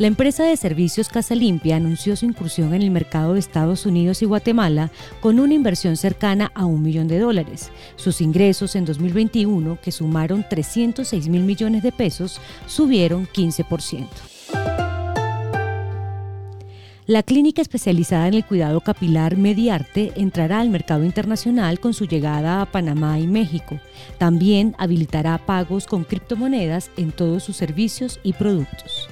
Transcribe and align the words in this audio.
La 0.00 0.06
empresa 0.06 0.44
de 0.44 0.56
servicios 0.56 1.10
Casa 1.10 1.34
Limpia 1.34 1.76
anunció 1.76 2.16
su 2.16 2.24
incursión 2.24 2.72
en 2.72 2.80
el 2.80 2.90
mercado 2.90 3.34
de 3.34 3.38
Estados 3.38 3.84
Unidos 3.84 4.22
y 4.22 4.24
Guatemala 4.24 4.90
con 5.20 5.38
una 5.38 5.52
inversión 5.52 5.98
cercana 5.98 6.50
a 6.54 6.64
un 6.64 6.80
millón 6.80 7.06
de 7.06 7.18
dólares. 7.18 7.70
Sus 7.96 8.22
ingresos 8.22 8.76
en 8.76 8.86
2021, 8.86 9.78
que 9.82 9.92
sumaron 9.92 10.46
306 10.48 11.28
mil 11.28 11.42
millones 11.42 11.82
de 11.82 11.92
pesos, 11.92 12.40
subieron 12.66 13.26
15%. 13.26 14.06
La 17.04 17.22
clínica 17.22 17.60
especializada 17.60 18.26
en 18.26 18.32
el 18.32 18.46
cuidado 18.46 18.80
capilar 18.80 19.36
Mediarte 19.36 20.12
entrará 20.16 20.60
al 20.60 20.70
mercado 20.70 21.04
internacional 21.04 21.78
con 21.78 21.92
su 21.92 22.06
llegada 22.06 22.62
a 22.62 22.72
Panamá 22.72 23.18
y 23.18 23.26
México. 23.26 23.78
También 24.16 24.74
habilitará 24.78 25.36
pagos 25.44 25.84
con 25.84 26.04
criptomonedas 26.04 26.90
en 26.96 27.12
todos 27.12 27.44
sus 27.44 27.58
servicios 27.58 28.18
y 28.22 28.32
productos. 28.32 29.10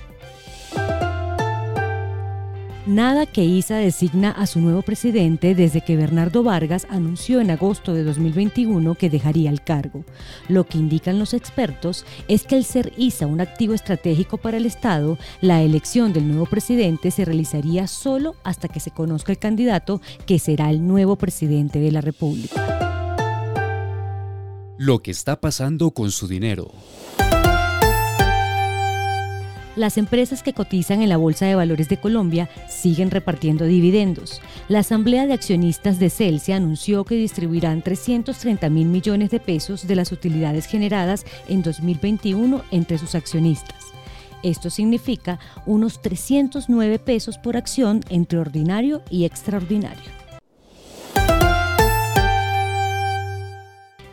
Nada 2.89 3.27
que 3.27 3.45
ISA 3.45 3.77
designa 3.77 4.31
a 4.31 4.47
su 4.47 4.61
nuevo 4.61 4.81
presidente 4.81 5.55
desde 5.55 5.83
que 5.83 5.95
Bernardo 5.95 6.43
Vargas 6.43 6.87
anunció 6.89 7.43
en 7.43 7.51
agosto 7.51 7.93
de 7.93 8.03
2021 8.03 8.95
que 8.95 9.11
dejaría 9.11 9.51
el 9.51 9.61
cargo. 9.61 10.07
Lo 10.49 10.65
que 10.65 10.79
indican 10.79 11.19
los 11.19 11.35
expertos 11.35 12.07
es 12.29 12.45
que 12.45 12.55
al 12.55 12.65
ser 12.65 12.95
ISA 12.97 13.27
un 13.27 13.43
activo 13.43 13.75
estratégico 13.75 14.39
para 14.39 14.57
el 14.57 14.65
Estado, 14.65 15.19
la 15.43 15.61
elección 15.61 16.15
del 16.15 16.29
nuevo 16.29 16.47
presidente 16.47 17.11
se 17.11 17.27
realizaría 17.27 17.87
solo 17.89 18.37
hasta 18.43 18.69
que 18.69 18.81
se 18.81 18.91
conozca 18.91 19.33
el 19.33 19.39
candidato 19.39 20.01
que 20.25 20.39
será 20.39 20.71
el 20.71 20.87
nuevo 20.87 21.17
presidente 21.17 21.81
de 21.81 21.93
la 21.93 22.01
República. 22.01 23.19
Lo 24.79 25.03
que 25.03 25.11
está 25.11 25.43
pasando 25.43 25.91
con 25.91 26.11
su 26.11 26.27
dinero. 26.27 26.73
Las 29.79 29.97
empresas 29.97 30.43
que 30.43 30.55
cotizan 30.55 31.03
en 31.03 31.09
la 31.09 31.19
Bolsa 31.19 31.47
de 31.47 31.55
Valores 31.55 31.89
de 31.89 31.99
Colombia 31.99 32.51
siguen 32.69 33.13
repartiendo 33.13 33.65
dividendos. 33.65 34.43
La 34.67 34.81
Asamblea 34.81 35.29
de 35.29 35.35
Accionistas 35.35 36.01
de 36.01 36.11
Celsia 36.11 36.57
anunció 36.57 37.05
que 37.05 37.15
distribuirán 37.15 37.83
330 37.83 38.71
mil 38.71 38.89
millones 38.89 39.31
de 39.31 39.39
pesos 39.39 39.87
de 39.87 39.95
las 39.95 40.11
utilidades 40.11 40.67
generadas 40.67 41.25
en 41.47 41.63
2021 41.63 42.65
entre 42.73 42.99
sus 42.99 43.15
accionistas. 43.15 43.93
Esto 44.43 44.69
significa 44.69 45.39
unos 45.65 46.03
309 46.03 46.99
pesos 46.99 47.39
por 47.39 47.57
acción 47.57 48.01
entre 48.09 48.41
ordinario 48.41 49.03
y 49.11 49.27
extraordinario. 49.27 50.18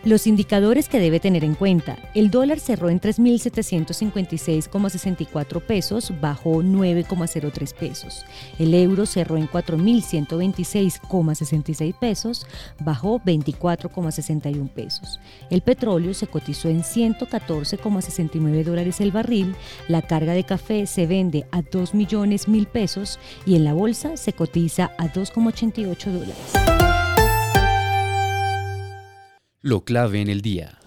Los 0.05 0.27
indicadores 0.27 0.87
que 0.87 0.99
debe 0.99 1.19
tener 1.19 1.43
en 1.43 1.55
cuenta. 1.55 1.97
El 2.13 2.29
dólar 2.29 2.59
cerró 2.59 2.89
en 2.89 3.01
3.756,64 3.01 5.61
pesos, 5.61 6.13
bajó 6.21 6.61
9,03 6.61 7.73
pesos. 7.73 8.23
El 8.59 8.75
euro 8.75 9.07
cerró 9.07 9.35
en 9.35 9.49
4.126,66 9.49 11.97
pesos, 11.97 12.45
bajó 12.81 13.19
24,61 13.19 14.69
pesos. 14.69 15.19
El 15.49 15.61
petróleo 15.61 16.13
se 16.13 16.27
cotizó 16.27 16.69
en 16.69 16.83
114,69 16.83 18.63
dólares 18.63 19.01
el 19.01 19.11
barril. 19.11 19.55
La 19.87 20.03
carga 20.03 20.33
de 20.33 20.43
café 20.43 20.85
se 20.85 21.07
vende 21.07 21.47
a 21.51 21.63
2 21.63 21.95
millones 21.95 22.47
mil 22.47 22.67
pesos 22.67 23.17
y 23.47 23.55
en 23.55 23.63
la 23.63 23.73
bolsa 23.73 24.17
se 24.17 24.33
cotiza 24.33 24.91
a 24.99 25.11
2,88 25.11 26.11
dólares 26.11 26.64
lo 29.65 29.83
clave 29.83 30.21
en 30.21 30.29
el 30.29 30.43
día. 30.43 30.77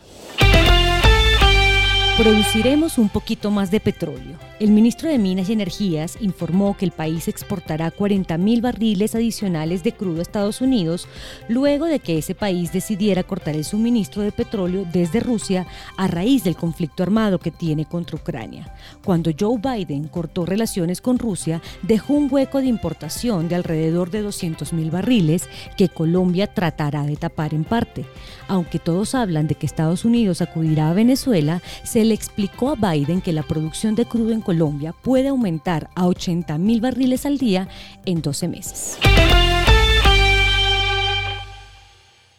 Produciremos 2.19 2.99
un 2.99 3.09
poquito 3.09 3.53
más 3.53 3.71
de 3.71 3.79
petróleo. 3.79 4.37
El 4.59 4.73
ministro 4.73 5.09
de 5.09 5.19
Minas 5.19 5.49
y 5.49 5.53
Energías 5.53 6.19
informó 6.21 6.77
que 6.77 6.85
el 6.85 6.91
país 6.91 7.29
exportará 7.29 7.95
40.000 7.95 8.61
barriles 8.61 9.15
adicionales 9.15 9.85
de 9.85 9.93
crudo 9.93 10.19
a 10.19 10.23
Estados 10.23 10.61
Unidos 10.61 11.07
luego 11.49 11.87
de 11.87 12.01
que 12.01 12.19
ese 12.19 12.35
país 12.35 12.73
decidiera 12.73 13.23
cortar 13.23 13.55
el 13.55 13.65
suministro 13.65 14.21
de 14.23 14.33
petróleo 14.33 14.85
desde 14.93 15.21
Rusia 15.21 15.69
a 15.97 16.09
raíz 16.09 16.43
del 16.43 16.57
conflicto 16.57 17.05
armado 17.05 17.39
que 17.39 17.53
tiene 17.53 17.85
contra 17.85 18.17
Ucrania. 18.17 18.75
Cuando 19.05 19.31
Joe 19.39 19.61
Biden 19.61 20.09
cortó 20.09 20.45
relaciones 20.45 21.01
con 21.01 21.21
Rusia, 21.21 21.63
dejó 21.83 22.15
un 22.15 22.27
hueco 22.33 22.59
de 22.59 22.67
importación 22.67 23.49
de 23.49 23.55
alrededor 23.55 24.11
de 24.11 24.27
200.000 24.27 24.91
barriles 24.91 25.49
que 25.77 25.89
Colombia 25.89 26.53
tratará 26.53 27.05
de 27.05 27.15
tapar 27.15 27.55
en 27.55 27.63
parte. 27.63 28.07
Aunque 28.49 28.81
todos 28.81 29.15
hablan 29.15 29.47
de 29.47 29.55
que 29.55 29.67
Estados 29.67 30.05
Unidos 30.05 30.43
acudirá 30.43 30.91
a 30.91 30.95
Venezuela, 30.95 31.63
se 31.85 32.08
le 32.09 32.15
explicó 32.15 32.71
a 32.71 32.75
Biden 32.75 33.21
que 33.21 33.33
la 33.33 33.43
producción 33.43 33.95
de 33.95 34.07
crudo 34.07 34.33
en 34.33 34.41
Colombia 34.41 34.93
puede 34.93 35.29
aumentar 35.29 35.91
a 35.95 36.07
80 36.07 36.59
mil 36.59 36.81
barriles 36.81 37.27
al 37.27 37.39
día 37.39 37.69
en 38.07 38.23
12 38.23 38.49
meses. 38.49 38.99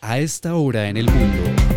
A 0.02 0.18
esta 0.20 0.56
hora 0.56 0.90
en 0.90 0.98
el 0.98 1.06
mundo. 1.06 1.69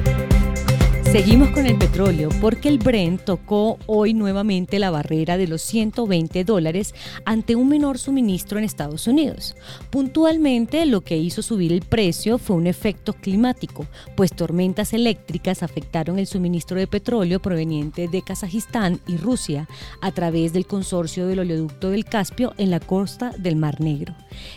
Seguimos 1.13 1.51
con 1.51 1.67
el 1.67 1.77
petróleo 1.77 2.31
porque 2.41 2.71
el 2.71 2.79
Brent 2.79 3.23
tocó 3.25 3.79
hoy 3.85 4.15
nuevamente 4.15 4.79
la 4.79 4.91
barrera 4.91 5.37
de 5.37 5.47
los 5.47 5.61
120 5.61 6.43
dólares 6.45 6.95
ante 7.27 7.55
un 7.55 7.69
menor 7.69 7.99
suministro 7.99 8.57
en 8.57 8.65
Estados 8.65 9.07
Unidos. 9.07 9.55
Puntualmente 9.91 10.87
lo 10.87 11.03
que 11.03 11.19
hizo 11.19 11.43
subir 11.43 11.71
el 11.71 11.83
precio 11.83 12.39
fue 12.39 12.57
un 12.57 12.67
efecto 12.67 13.13
climático, 13.13 13.85
pues 14.17 14.33
tormentas 14.33 14.95
eléctricas 14.95 15.63
afectaron 15.63 16.19
el 16.19 16.27
suministro 16.27 16.79
de 16.79 16.87
petróleo 16.87 17.43
proveniente 17.43 18.09
de 18.09 18.23
Kazajistán 18.23 18.99
y 19.07 19.19
Rusia 19.19 19.69
a 20.01 20.13
través 20.13 20.55
del 20.55 20.65
consorcio 20.65 21.27
del 21.27 21.41
oleoducto 21.41 21.91
del 21.91 22.07
Caspio 22.07 22.55
en 22.57 22.71
la 22.71 22.81
costa 22.81 23.33
del 23.37 23.57
Mar 23.57 23.83
Negro. 23.83 24.15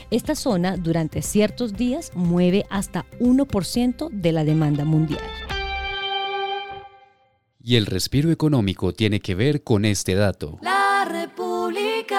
Esta 0.10 0.36
zona 0.36 0.78
durante 0.78 1.22
ciertos 1.22 1.74
días 1.74 2.14
mueve 2.16 2.66
hasta 2.70 3.06
1% 3.20 4.10
de 4.10 4.32
la 4.32 4.46
demanda 4.46 4.86
mundial. 4.86 5.20
Y 7.68 7.78
el 7.78 7.88
respiro 7.88 8.30
económico 8.30 8.94
tiene 8.94 9.20
que 9.22 9.34
ver 9.34 9.64
con 9.64 9.86
este 9.86 10.14
dato. 10.14 10.60
La 10.62 11.04
República. 11.10 12.14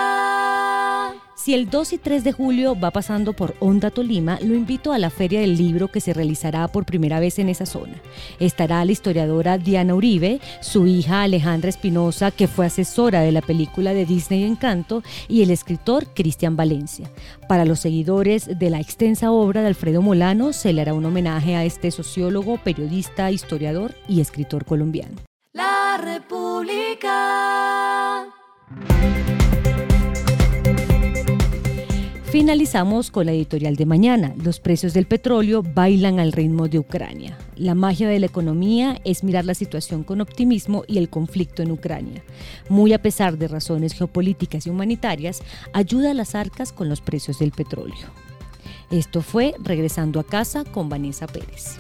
Si 1.37 1.55
el 1.55 1.71
2 1.71 1.93
y 1.93 1.99
3 1.99 2.25
de 2.25 2.33
julio 2.33 2.77
va 2.77 2.91
pasando 2.91 3.33
por 3.33 3.55
Honda 3.61 3.93
Tolima, 3.93 4.41
lo 4.41 4.57
invito 4.57 4.93
a 4.93 4.99
la 4.99 5.09
Feria 5.09 5.39
del 5.39 5.57
Libro 5.57 5.87
que 5.87 6.01
se 6.01 6.13
realizará 6.13 6.67
por 6.67 6.85
primera 6.85 7.21
vez 7.21 7.39
en 7.39 7.49
esa 7.49 7.65
zona. 7.65 8.03
Estará 8.41 8.85
la 8.85 8.91
historiadora 8.91 9.57
Diana 9.57 9.95
Uribe, 9.95 10.41
su 10.61 10.89
hija 10.89 11.23
Alejandra 11.23 11.69
Espinosa, 11.69 12.33
que 12.33 12.49
fue 12.49 12.67
asesora 12.67 13.21
de 13.21 13.31
la 13.31 13.41
película 13.41 13.95
de 13.95 14.05
Disney 14.05 14.43
Encanto, 14.43 15.05
y 15.29 15.43
el 15.43 15.53
escritor 15.53 16.09
Cristian 16.13 16.57
Valencia. 16.57 17.09
Para 17.49 17.65
los 17.65 17.79
seguidores 17.79 18.59
de 18.59 18.69
la 18.69 18.81
extensa 18.81 19.31
obra 19.31 19.61
de 19.61 19.69
Alfredo 19.69 20.03
Molano, 20.03 20.53
se 20.53 20.73
le 20.73 20.81
hará 20.81 20.93
un 20.93 21.05
homenaje 21.05 21.55
a 21.55 21.65
este 21.65 21.93
sociólogo, 21.93 22.59
periodista, 22.59 23.31
historiador 23.31 23.95
y 24.09 24.21
escritor 24.21 24.65
colombiano. 24.65 25.15
República. 25.99 27.17
Finalizamos 32.25 33.11
con 33.11 33.25
la 33.27 33.33
editorial 33.33 33.77
de 33.77 33.87
mañana. 33.87 34.35
Los 34.43 34.61
precios 34.61 34.93
del 34.93 35.07
petróleo 35.07 35.63
bailan 35.63 36.19
al 36.19 36.33
ritmo 36.33 36.69
de 36.69 36.79
Ucrania. 36.79 37.39
La 37.57 37.75
magia 37.75 38.09
de 38.09 38.21
la 38.21 38.27
economía 38.27 39.01
es 39.05 39.25
mirar 39.25 39.47
la 39.47 39.55
situación 39.55 40.05
con 40.05 40.21
optimismo 40.21 40.85
y 40.87 40.99
el 40.99 41.09
conflicto 41.09 41.63
en 41.63 41.71
Ucrania. 41.71 42.23
Muy 42.69 42.93
a 42.93 43.01
pesar 43.01 43.39
de 43.39 43.49
razones 43.49 43.95
geopolíticas 43.95 44.67
y 44.67 44.71
humanitarias, 44.71 45.41
ayuda 45.73 46.11
a 46.11 46.15
las 46.15 46.35
arcas 46.35 46.73
con 46.73 46.91
los 46.91 47.01
precios 47.01 47.39
del 47.39 47.53
petróleo. 47.53 48.09
Esto 48.91 49.23
fue 49.23 49.55
Regresando 49.59 50.21
a 50.21 50.25
casa 50.25 50.65
con 50.65 50.89
Vanessa 50.89 51.27
Pérez. 51.27 51.79